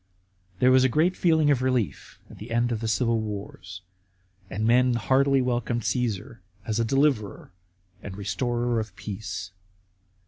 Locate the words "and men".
4.49-4.95